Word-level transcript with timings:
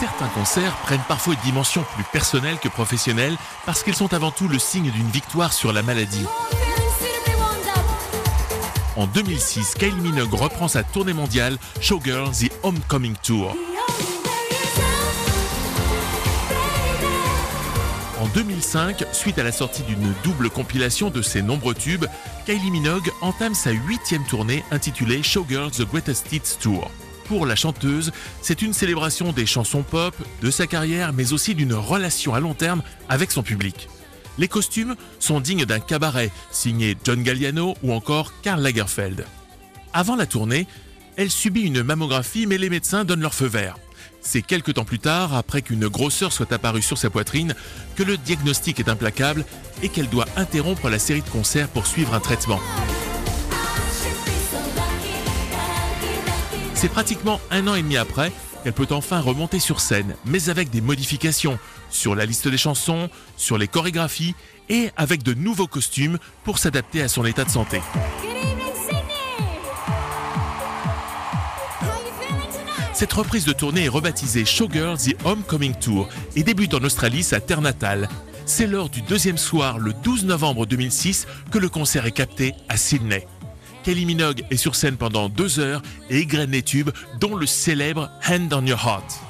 Certains 0.00 0.28
concerts 0.28 0.74
prennent 0.82 1.02
parfois 1.08 1.34
une 1.34 1.40
dimension 1.40 1.84
plus 1.94 2.04
personnelle 2.04 2.58
que 2.58 2.68
professionnelle 2.68 3.36
parce 3.66 3.82
qu'ils 3.82 3.94
sont 3.94 4.12
avant 4.14 4.30
tout 4.30 4.48
le 4.48 4.58
signe 4.58 4.90
d'une 4.90 5.08
victoire 5.08 5.52
sur 5.52 5.72
la 5.72 5.82
maladie. 5.82 6.26
En 8.96 9.06
2006, 9.06 9.74
Kylie 9.74 10.00
Minogue 10.00 10.34
reprend 10.34 10.68
sa 10.68 10.82
tournée 10.82 11.12
mondiale 11.12 11.56
Showgirl 11.80 12.30
The 12.32 12.50
Homecoming 12.62 13.14
Tour. 13.22 13.54
En 18.20 18.26
2005, 18.28 19.06
suite 19.12 19.38
à 19.38 19.42
la 19.42 19.50
sortie 19.50 19.82
d'une 19.82 20.12
double 20.22 20.50
compilation 20.50 21.08
de 21.08 21.22
ses 21.22 21.40
nombreux 21.40 21.74
tubes, 21.74 22.04
Kylie 22.44 22.70
Minogue 22.70 23.10
entame 23.22 23.54
sa 23.54 23.70
huitième 23.70 24.26
tournée 24.26 24.62
intitulée 24.70 25.22
Showgirls 25.22 25.70
The 25.70 25.88
Greatest 25.88 26.30
Hits 26.30 26.58
Tour. 26.60 26.90
Pour 27.28 27.46
la 27.46 27.56
chanteuse, 27.56 28.12
c'est 28.42 28.60
une 28.60 28.74
célébration 28.74 29.32
des 29.32 29.46
chansons 29.46 29.82
pop, 29.82 30.14
de 30.42 30.50
sa 30.50 30.66
carrière, 30.66 31.14
mais 31.14 31.32
aussi 31.32 31.54
d'une 31.54 31.72
relation 31.72 32.34
à 32.34 32.40
long 32.40 32.52
terme 32.52 32.82
avec 33.08 33.30
son 33.30 33.42
public. 33.42 33.88
Les 34.36 34.48
costumes 34.48 34.96
sont 35.18 35.40
dignes 35.40 35.64
d'un 35.64 35.80
cabaret, 35.80 36.30
signé 36.50 36.98
John 37.02 37.22
Galliano 37.22 37.74
ou 37.82 37.94
encore 37.94 38.34
Karl 38.42 38.60
Lagerfeld. 38.60 39.24
Avant 39.94 40.16
la 40.16 40.26
tournée, 40.26 40.66
elle 41.16 41.30
subit 41.30 41.62
une 41.62 41.82
mammographie, 41.82 42.46
mais 42.46 42.58
les 42.58 42.68
médecins 42.68 43.04
donnent 43.04 43.22
leur 43.22 43.34
feu 43.34 43.46
vert. 43.46 43.76
C'est 44.20 44.42
quelques 44.42 44.74
temps 44.74 44.84
plus 44.84 44.98
tard, 44.98 45.34
après 45.34 45.62
qu'une 45.62 45.88
grosseur 45.88 46.32
soit 46.32 46.52
apparue 46.52 46.82
sur 46.82 46.98
sa 46.98 47.10
poitrine, 47.10 47.54
que 47.96 48.02
le 48.02 48.16
diagnostic 48.16 48.80
est 48.80 48.88
implacable 48.88 49.44
et 49.82 49.88
qu'elle 49.88 50.08
doit 50.08 50.26
interrompre 50.36 50.88
la 50.88 50.98
série 50.98 51.22
de 51.22 51.28
concerts 51.28 51.68
pour 51.68 51.86
suivre 51.86 52.14
un 52.14 52.20
traitement. 52.20 52.60
C'est 56.74 56.88
pratiquement 56.88 57.40
un 57.50 57.66
an 57.66 57.74
et 57.74 57.82
demi 57.82 57.98
après 57.98 58.32
qu'elle 58.62 58.72
peut 58.72 58.86
enfin 58.90 59.20
remonter 59.20 59.58
sur 59.58 59.80
scène, 59.80 60.14
mais 60.24 60.48
avec 60.48 60.70
des 60.70 60.80
modifications 60.80 61.58
sur 61.90 62.14
la 62.14 62.24
liste 62.24 62.48
des 62.48 62.58
chansons, 62.58 63.10
sur 63.36 63.58
les 63.58 63.68
chorégraphies 63.68 64.34
et 64.68 64.90
avec 64.96 65.22
de 65.22 65.34
nouveaux 65.34 65.66
costumes 65.66 66.18
pour 66.44 66.58
s'adapter 66.58 67.02
à 67.02 67.08
son 67.08 67.24
état 67.24 67.44
de 67.44 67.50
santé. 67.50 67.80
Cette 72.92 73.12
reprise 73.12 73.44
de 73.44 73.52
tournée 73.52 73.84
est 73.84 73.88
rebaptisée 73.88 74.44
Showgirl 74.44 74.98
The 74.98 75.14
Homecoming 75.24 75.74
Tour 75.74 76.08
et 76.34 76.42
débute 76.42 76.74
en 76.74 76.82
Australie 76.82 77.22
sa 77.22 77.40
terre 77.40 77.60
natale. 77.60 78.08
C'est 78.46 78.66
lors 78.66 78.90
du 78.90 79.00
deuxième 79.02 79.38
soir, 79.38 79.78
le 79.78 79.92
12 79.92 80.24
novembre 80.24 80.66
2006, 80.66 81.26
que 81.52 81.58
le 81.58 81.68
concert 81.68 82.06
est 82.06 82.12
capté 82.12 82.52
à 82.68 82.76
Sydney. 82.76 83.26
Kelly 83.84 84.04
Minogue 84.04 84.44
est 84.50 84.56
sur 84.56 84.74
scène 84.74 84.96
pendant 84.96 85.28
deux 85.28 85.60
heures 85.60 85.82
et 86.10 86.18
égrène 86.18 86.50
les 86.50 86.62
tubes, 86.62 86.90
dont 87.20 87.36
le 87.36 87.46
célèbre 87.46 88.10
Hand 88.28 88.52
on 88.52 88.66
Your 88.66 88.80
Heart. 88.84 89.20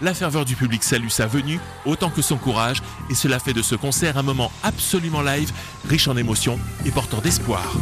La 0.00 0.14
ferveur 0.14 0.44
du 0.44 0.56
public 0.56 0.82
salue 0.82 1.08
sa 1.08 1.26
venue 1.26 1.60
autant 1.84 2.08
que 2.08 2.22
son 2.22 2.36
courage 2.36 2.80
et 3.10 3.14
cela 3.14 3.38
fait 3.38 3.52
de 3.52 3.60
ce 3.60 3.74
concert 3.74 4.16
un 4.16 4.22
moment 4.22 4.50
absolument 4.62 5.20
live, 5.20 5.52
riche 5.88 6.08
en 6.08 6.16
émotions 6.16 6.58
et 6.86 6.90
porteur 6.90 7.20
d'espoir. 7.20 7.76